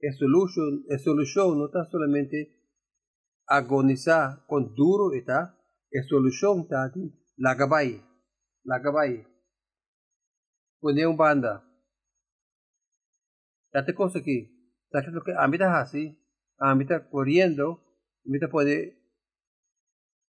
[0.00, 2.38] es solution es solution no está solamente
[3.46, 5.40] agonizar con duro está
[5.90, 6.92] es solución está
[7.36, 8.02] la gabay
[8.64, 9.38] la gabay
[10.80, 11.64] pone un banda.
[13.72, 14.57] Date cosa aquí
[14.90, 16.18] Sabe lo que ambita así,
[16.58, 17.82] ambita corriendo,
[18.24, 18.96] ambita puede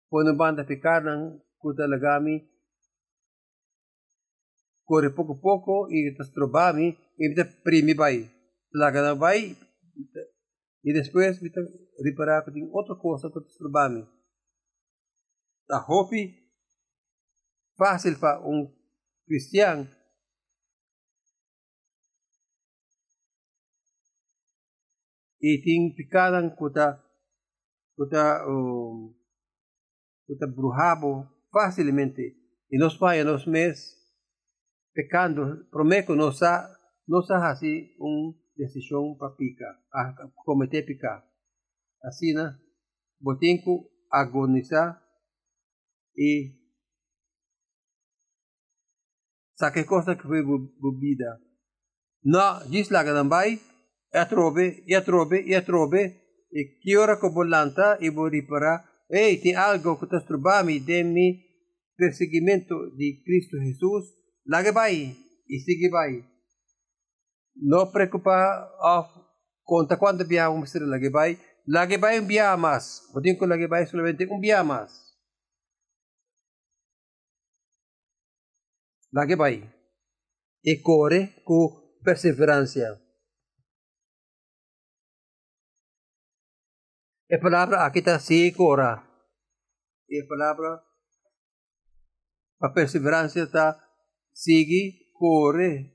[0.10, 2.50] pone banda picarnan, kuta lagami,
[4.84, 8.32] corre poco a poco y tas trobami, y ambita primi bai.
[8.72, 9.58] Lagana bai,
[10.82, 11.62] y después ambita
[12.04, 14.08] reparar con otra cosa que tas trobami.
[15.68, 16.52] Ta hopi,
[17.76, 18.74] fácil para un
[19.26, 19.88] cristiano
[25.40, 27.04] y tin picadan kuta
[27.96, 29.16] kuta um,
[30.26, 32.38] kuta brujabo facilmente.
[32.70, 33.94] Y nos vaya nos mes
[34.94, 36.70] pecando prometo nos ha
[37.06, 41.24] nos ha así un decisión para picar a cometer picar.
[42.02, 42.60] Así na
[43.20, 45.02] botinco agonizar
[46.16, 46.58] y
[49.56, 51.40] saque cosa que fue bebida.
[52.22, 53.04] No diz lá
[54.12, 59.98] que e trove, e trove, e trove, e que ora ko bolanta e ti algo
[60.00, 61.44] que tas trubami demi
[61.96, 64.14] perseguimento di Cristo Jesus,
[64.46, 65.16] lage vai,
[65.48, 66.24] e sigue vai.
[67.56, 69.10] No preocupa of
[69.64, 73.88] conta quando viajamos ser lage vai, lage vai un via más, o tengo lage vai
[73.88, 75.08] solamente un via más.
[79.12, 79.64] Lage vai.
[80.64, 83.07] E corre con perseverancia.
[87.30, 89.04] A palavra aqui está segura.
[90.10, 90.82] E a palavra
[92.62, 93.78] a perseverança está
[94.34, 95.94] sigue, corre.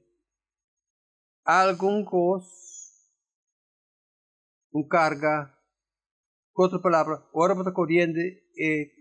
[1.42, 2.44] Algum cos,
[4.74, 5.50] um carga.
[6.54, 8.92] Outra palavra, ora para correndo e,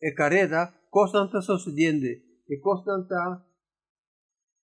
[0.00, 2.06] e carreta, costa não está sucedendo.
[2.06, 3.44] E costa não está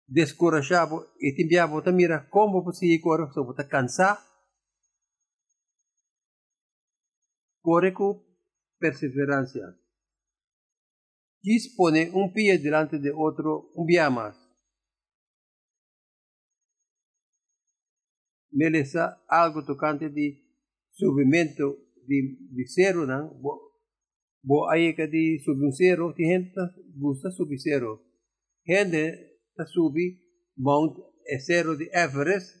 [0.06, 1.10] descorajado.
[1.18, 4.31] E te enviava, mira como você corre, só está cansado.
[7.62, 8.22] Corre con
[8.78, 9.62] perseverancia.
[11.40, 14.36] Dispone un pie delante de otro un día más.
[18.50, 20.42] Meleza algo tocante de
[20.90, 23.32] subimiento de visero, ¿no?
[24.44, 26.60] Bo hay que de subir cero, gente
[26.96, 28.02] gusta subir cero.
[28.64, 30.20] Gente subir
[30.56, 30.98] Mount
[31.46, 32.56] Zero de Everest.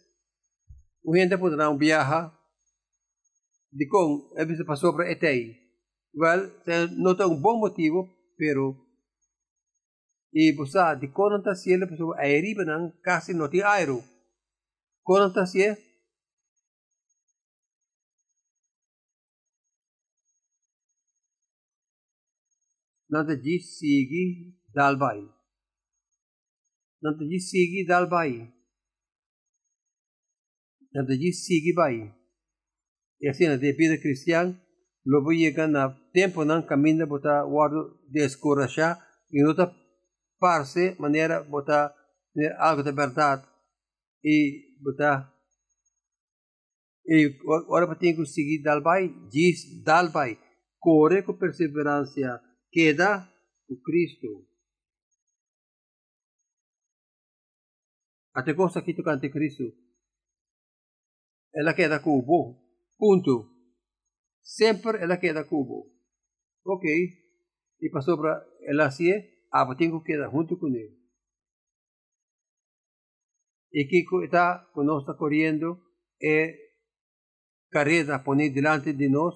[1.04, 2.32] Gente poderá viajar
[3.72, 5.56] de com é visto passou para etei.
[6.14, 6.50] Well,
[6.98, 8.76] não tem um bom motivo, pero
[10.34, 14.02] e você de quando está se ele pessoa a eriba não quase não tem aero.
[15.02, 15.76] Quando está se
[23.12, 25.20] Nanta ji sigi dalbai.
[27.02, 28.32] Nanta ji sigi dalbai.
[30.94, 32.21] Nanta ji sigi bai.
[33.22, 34.52] E assim, na vida cristã,
[35.06, 38.98] logo chega na tempo não caminha botar guardo descorachar
[39.30, 39.72] e outra
[40.40, 41.94] parte maneira botar
[42.58, 43.46] algo de verdade
[44.24, 45.32] e botar.
[47.06, 50.36] E ora para ter seguir dalbai diz dalbai
[50.80, 52.42] corre com perseverança
[52.72, 53.28] queda
[53.68, 54.48] o Cristo.
[58.34, 59.72] Até coisa que tu cante Cristo.
[61.54, 62.61] Ela queda com o bom
[63.02, 63.50] Punto.
[64.40, 65.90] Sempre ela queda cubo.
[66.64, 66.86] Ok.
[67.80, 69.10] E passou para ela assim,
[69.50, 70.96] ah, tenho que quedar junto com ele.
[73.72, 75.82] E que está conosco correndo
[76.22, 76.54] é
[77.72, 79.34] carrera poner delante de nós.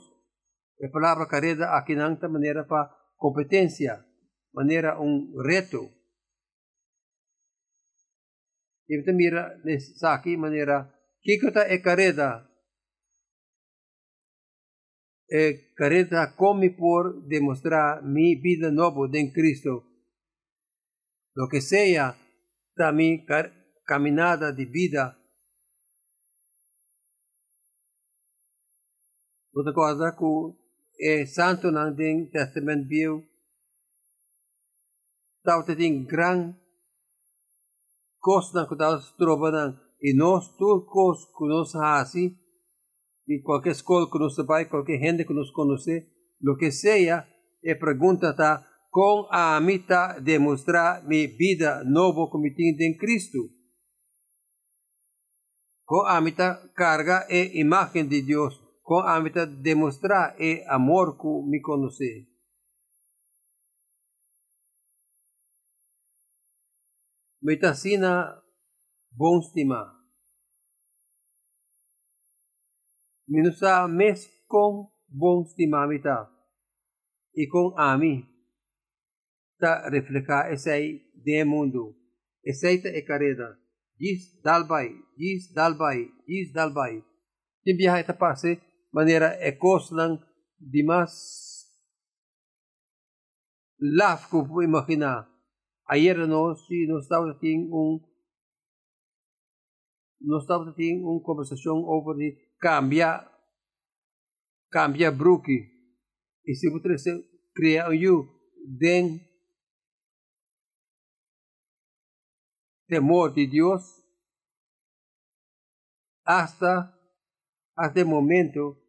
[0.80, 4.04] A palavra carrera aqui não é maneira para competência,
[4.54, 5.90] maneira um reto.
[8.88, 9.60] E você mira
[10.04, 10.88] aqui maneira
[11.20, 12.46] que está é carrera
[15.28, 19.84] eh, careta come por demostrar mi vida nueva en Cristo.
[21.34, 22.16] Lo que sea
[22.76, 23.24] da mi
[23.84, 25.16] caminada de vida.
[29.52, 30.54] Outra coisa que
[31.00, 33.24] é santo tem testamento viu.
[35.42, 36.54] Tal tem gran
[38.20, 42.36] coisa que tal trova e nós turcos que nós assim
[43.26, 46.08] y cualquier escuela que nos vai, cualquier gente que nos conoce,
[46.40, 47.28] lo que sea,
[47.62, 53.50] e pregunta está, con a mita demostrar mi vida novo me en Cristo.
[55.84, 56.20] Con a
[56.74, 62.28] carga e imagen de Dios, con a mita demostrar e amor que me conoce.
[67.42, 68.42] Metasina
[69.10, 69.40] bom
[73.26, 76.30] minusa mes con bon stimamita
[77.32, 78.28] y con ami.
[79.58, 81.96] Ta refleja ese de mundo.
[82.42, 83.58] Ese e careda
[83.98, 87.02] gis dalbai gis dalbai gis dalbai.
[87.64, 88.60] Tim biha ita pase
[88.92, 89.58] maneira e
[89.90, 90.20] lang
[90.58, 91.12] dimas
[93.78, 95.28] laf ko po imagina
[95.88, 98.00] ayer nós, se nós estávamos tendo um
[100.20, 103.32] nós estávamos tendo uma conversação sobre cambiar
[104.70, 105.72] cambiar bruque
[106.44, 106.96] e se você
[107.54, 108.36] criar um
[108.78, 109.20] den
[112.88, 113.82] temor de Dios
[116.24, 116.92] hasta
[117.76, 118.82] hasta el momento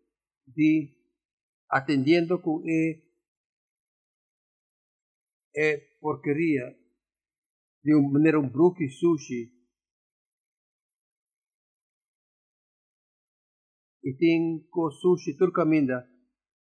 [0.45, 0.95] de
[1.69, 3.03] atendiendo con e,
[5.53, 6.65] e porquería
[7.83, 8.51] de una manera un
[8.89, 9.56] sushi
[14.07, 16.07] y tengo sushi turcaminda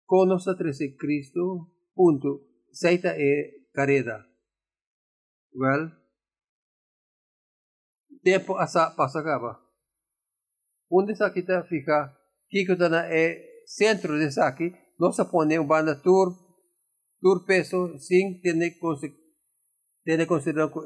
[0.05, 2.49] conoce trece Cristo punto.
[2.71, 4.27] Seita e careda.
[5.53, 5.91] Well
[8.21, 9.63] tempo asa pasagaba.
[10.89, 12.19] Onde sa kita fica
[12.51, 16.35] kiko na e centro de saque nós pone um banda tour
[17.21, 18.55] tour peso sem ter
[20.03, 20.83] ter consideração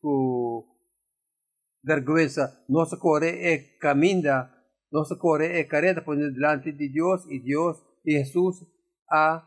[0.00, 0.64] com
[1.82, 2.62] vergüenza.
[2.68, 4.57] Nossa corre é caminha
[4.90, 8.66] nossa corre é careta por delante de Deus e Deus e Jesus
[9.10, 9.46] a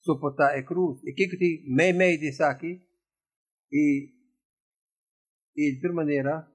[0.00, 2.80] suportar a cruz e que que meio meio de saque
[3.70, 4.14] e
[5.56, 6.50] e de maneira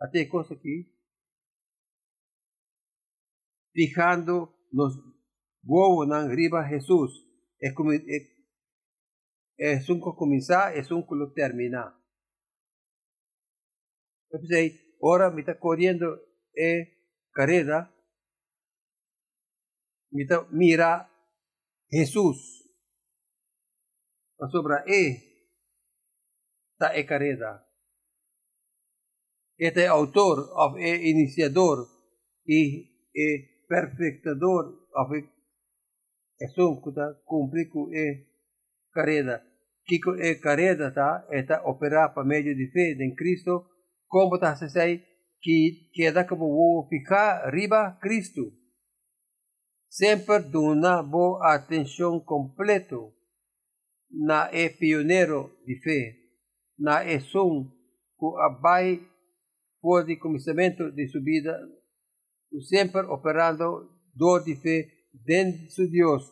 [0.00, 0.92] até coisa aqui
[3.72, 4.98] fijando nos
[5.62, 7.28] huevos arriba Jesús.
[7.58, 11.98] Es, como, es un comienza, es un termina.
[14.30, 16.20] Entonces, ahora me está corriendo
[16.54, 17.92] e carrera,
[20.10, 21.10] me está, mira
[21.88, 22.62] Jesús.
[24.38, 25.16] La sobra e,
[26.72, 27.66] está e carrera.
[29.56, 31.86] Este autor, o e iniciador,
[32.44, 35.10] y e perfectador of
[36.40, 38.26] esum kuta cumprir com e
[38.92, 39.46] careda.
[39.84, 43.68] Kiko e careda tá eta operar para meio de fé em Cristo,
[44.08, 45.11] como tá se sei
[45.42, 48.52] que queda como o ficar riba Cristo.
[49.90, 53.12] Sempre dona boa atenção completo
[54.10, 56.16] na é pioneiro de fé,
[56.78, 57.64] na é som
[58.18, 59.00] que abai
[59.80, 61.58] por de começamento de subida
[62.68, 66.30] sempre operando dor de fé dentro de Deus.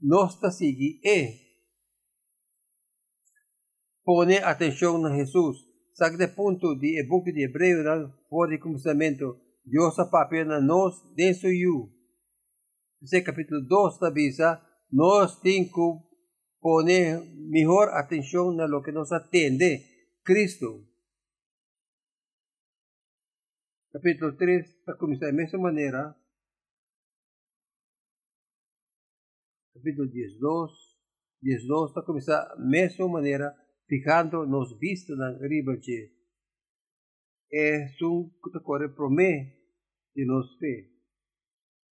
[0.00, 1.42] Nós sigue e
[4.04, 5.58] pone atenção na Jesus.
[5.94, 7.82] Sabe de ponto de e book de Hebreu
[8.32, 11.92] for de começamento, Deus a papel na nós dentro de you.
[13.02, 14.58] Esse capítulo 2 da Bisa,
[14.90, 16.08] nós temos que
[16.58, 17.20] poner
[17.50, 19.84] melhor atenção na lo que nos atende
[20.24, 20.88] Cristo.
[23.92, 26.16] capítulo 3 está começar da mesma maneira.
[29.74, 30.72] Capítulo 12,
[31.68, 33.54] 12 está começar da mesma maneira,
[33.86, 36.21] ficando nos vistos na riba de
[37.52, 39.56] é que corre promete
[40.14, 40.88] de nos fé.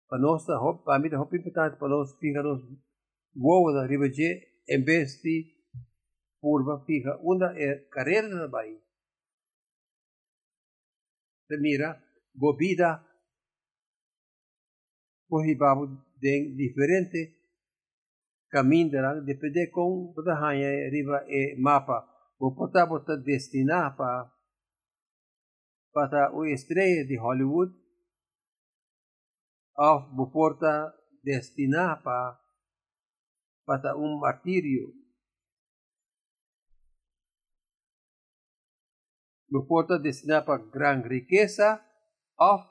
[0.09, 0.45] Para nós,
[0.85, 2.63] para mim, é muito importante para nós ficar nos
[3.35, 5.53] voos na riba de em vez de
[6.41, 8.83] curva fica, uma é carreira na Bahia
[11.59, 12.01] mira
[12.35, 13.05] bobida
[15.29, 15.87] pohibabo
[16.21, 17.37] den diferente
[18.49, 22.09] caminho depende com toda hanya riba e mapa.
[22.39, 24.31] O pota bota destinar para
[25.93, 27.73] para o estreia de Hollywood
[29.77, 32.41] of porta destinar para
[33.65, 35.03] para um martírio
[39.53, 41.85] no porta destinada para gran riqueza
[42.39, 42.65] o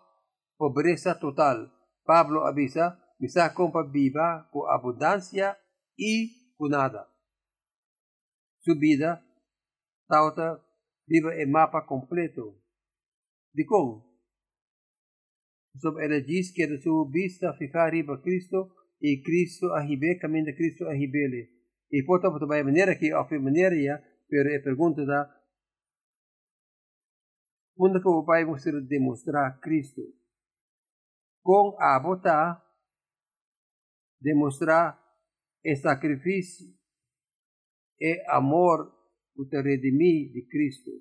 [0.58, 1.72] pobreza total.
[2.04, 5.58] Pablo avisa, misa compra viva con abundancia
[5.96, 7.08] y con nada.
[8.60, 9.24] Su vida,
[10.08, 10.60] tauta,
[11.06, 12.61] viva el mapa completo.
[13.54, 13.64] De?
[15.78, 20.86] Sobre ela diz que su vista ficar arriba Cristo e Cristo arriba, caminho de Cristo
[20.86, 21.50] arriba ele.
[21.92, 25.42] E portanto, de maneira que, de maneira, pero a pergunta da
[27.78, 30.02] onde que o Pai você demonstrar Cristo.
[31.44, 32.64] Com a botar,
[34.20, 35.02] demonstrar
[35.66, 36.68] o sacrifício
[38.00, 38.94] e amor
[39.36, 40.92] o te redimir de Cristo.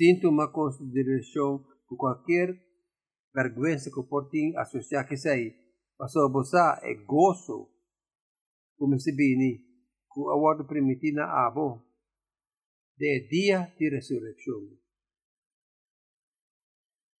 [0.00, 2.58] Sinto uma consideração com qualquer
[3.34, 5.54] vergonha que por ti associar que sei,
[5.98, 7.68] o você é gozo,
[8.78, 9.60] como se bini,
[10.08, 11.84] com a ordem primitiva abo
[12.96, 14.78] de día de resurrección.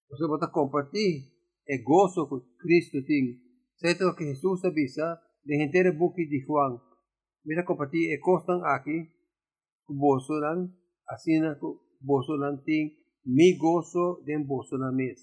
[0.08, 1.30] Você pode compartir
[1.66, 3.42] el gozo que Cristo tem.
[3.76, 6.80] Certo que Jesús avisa de gente buki di Juan.
[7.44, 9.06] Mira compartir e costan aqui,
[9.86, 10.72] boso lang,
[11.06, 12.90] asina ko boso lang ting
[13.24, 15.20] mi gozo den boso na mes.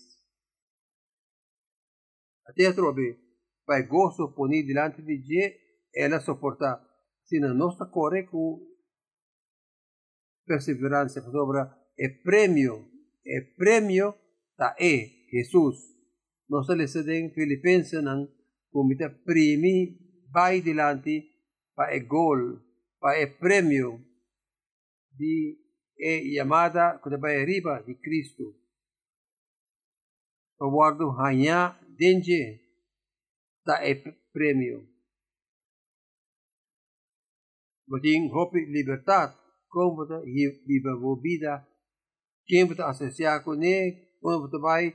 [2.45, 3.19] Até trobe,
[3.65, 5.53] vai gozo poni delante de Dia,
[5.93, 6.81] ela suportar.
[7.25, 8.65] Sina nossa corre com
[10.45, 11.59] perseverança sobre
[11.97, 12.89] e prêmio,
[13.25, 14.15] e prêmio
[14.57, 15.75] da e Jesus.
[16.47, 18.29] Nós le sedem Filipenses nang
[18.71, 19.99] kumita primi
[20.31, 21.27] vai delante
[21.75, 22.61] pa e gol,
[22.99, 23.99] pa e prêmio
[25.11, 25.66] di
[25.99, 28.55] e llamada que vai arriba de Cristo.
[30.57, 32.59] Pawardo hanya denje
[33.65, 33.95] da e
[34.33, 34.87] prêmio.
[37.87, 39.33] Boting hope libertad,
[39.69, 40.91] como da viva
[41.21, 41.65] vida,
[42.45, 44.93] quem associar com ne, quando vai,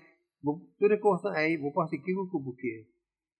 [0.78, 2.88] tudo coisa aí, vou passar aqui com o buquê.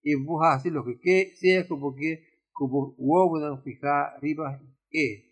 [0.05, 4.19] E vou fazer o que quer, seja com o buquê, com o ovo não ficar
[4.23, 4.61] riba
[4.93, 5.32] e.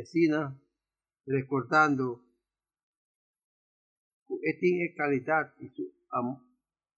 [0.00, 0.56] E assim, né?
[1.28, 2.24] Recordando
[4.26, 5.70] que tem qualidade e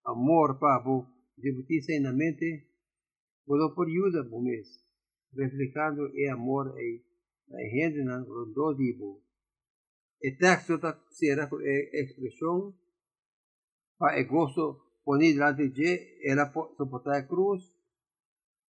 [0.04, 1.04] amor para o
[1.36, 2.68] debutir na mente,
[3.44, 4.86] Puedo por ayuda bumes,
[5.32, 7.04] reflejando el amor e
[7.48, 9.26] la gente nan rondo dibo.
[10.20, 10.78] El texto
[11.10, 11.50] será
[11.92, 12.78] expresión
[13.98, 17.76] para el gozo poner delante de ela soportar a cruz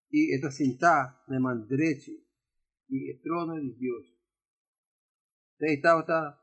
[0.09, 2.12] y esta cinta de man derecha
[2.89, 4.11] y el trono de Dios.
[5.62, 6.36] Deitauta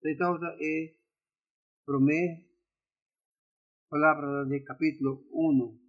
[0.00, 0.94] Deitauta e
[1.84, 2.46] promete
[3.90, 5.80] palabra del capítulo 1.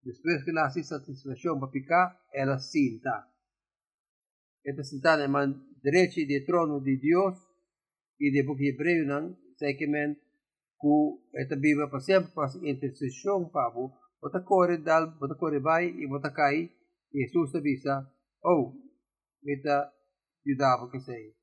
[0.00, 3.30] Después que la satisfacción para picar, ela cinta.
[4.62, 7.36] Esta cinta es man derecha del trono de Dios
[8.16, 10.16] y de book hebreo nan, sei que men
[10.80, 13.92] ku esta Biblia para sempre para intercessão para o
[14.22, 16.72] bota corre dal bota corre vai e bota cai
[17.12, 18.83] Jesus avisa oh
[19.44, 19.92] meta
[20.44, 21.36] ajudava que sei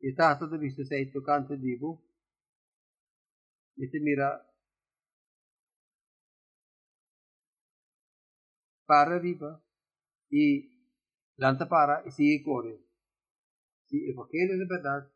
[0.00, 2.02] e tanto da vista sei tocante divo
[3.76, 4.28] e te mira
[8.86, 9.62] para arriba
[10.30, 10.70] y
[11.36, 12.80] planta para y sigue corre.
[13.84, 15.12] Si evangelio de verdad,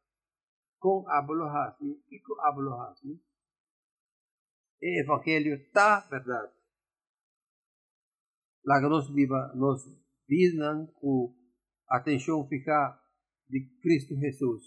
[0.78, 3.20] con hablo hasmi y con hablo hasmi,
[4.80, 6.52] el evangelio está verdad.
[8.62, 9.88] La que nos viva, nos
[10.26, 11.39] vinan con
[11.90, 12.98] atención fija
[13.48, 14.62] de Cristo Jesús.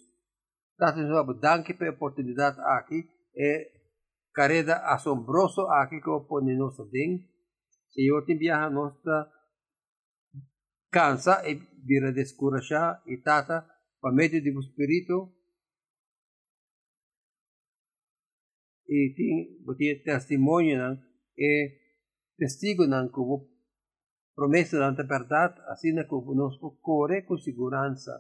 [0.78, 1.08] Daten
[1.40, 3.08] danke pela oportunidade aqui.
[3.36, 3.72] É
[4.34, 7.28] carreda assombroso aqui que eu ponemos dentro.
[7.92, 9.32] Senhor te envia a nossa
[10.92, 11.56] cansa e
[11.86, 13.68] vira descurachar e tata
[14.02, 15.32] por meio do Espírito
[18.88, 21.00] e tem botia testemunho
[21.38, 21.72] e
[22.38, 23.53] testigo nan como
[24.36, 28.12] promessa da verdade assim como nós corre com segurança.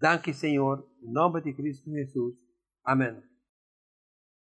[0.00, 2.34] Danke Senhor, em nome de Cristo Jesus.
[2.84, 3.37] Amém.